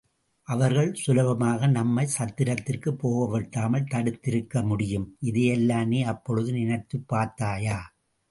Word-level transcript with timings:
அவர்கள் 0.47 0.93
சுலபமாக 0.93 1.67
நம்மைச் 1.67 2.13
சத்திரத்திற்குப் 2.17 2.97
போகவொட்டாமல் 3.01 3.87
தடுத்திருக்க 3.91 4.63
முடியும். 4.63 5.07
இதையெல்லாம் 5.21 5.87
நீ 5.87 6.01
அப்பொழுதே 6.03 6.51
நினைத்துப் 6.51 7.07
பார்த்தாயா? 7.07 7.77